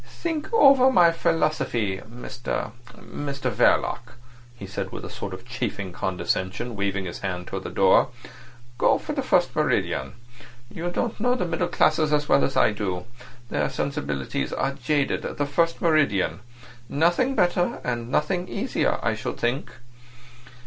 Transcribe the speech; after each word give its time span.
"Think 0.03 0.51
over 0.51 0.91
my 0.91 1.11
philosophy, 1.11 1.97
Mr—Mr—Verloc," 1.99 3.99
he 4.55 4.65
said, 4.65 4.91
with 4.91 5.05
a 5.05 5.11
sort 5.11 5.31
of 5.31 5.45
chaffing 5.45 5.93
condescension, 5.93 6.75
waving 6.75 7.05
his 7.05 7.19
hand 7.19 7.45
towards 7.45 7.65
the 7.65 7.69
door. 7.69 8.07
"Go 8.79 8.97
for 8.97 9.13
the 9.13 9.21
first 9.21 9.55
meridian. 9.55 10.13
You 10.71 10.89
don't 10.89 11.19
know 11.19 11.35
the 11.35 11.45
middle 11.45 11.67
classes 11.67 12.11
as 12.11 12.27
well 12.27 12.43
as 12.43 12.57
I 12.57 12.71
do. 12.71 13.05
Their 13.49 13.69
sensibilities 13.69 14.51
are 14.51 14.73
jaded. 14.73 15.21
The 15.21 15.45
first 15.45 15.79
meridian. 15.83 16.39
Nothing 16.89 17.35
better, 17.35 17.79
and 17.83 18.09
nothing 18.09 18.47
easier, 18.47 18.97
I 19.03 19.13
should 19.13 19.37
think." 19.37 19.69